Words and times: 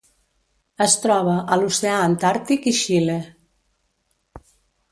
Es 0.85 0.95
troba 1.01 1.35
a 1.55 1.59
l'oceà 1.59 1.99
Antàrtic 2.07 2.65
i 2.73 2.73
Xile. 2.81 3.19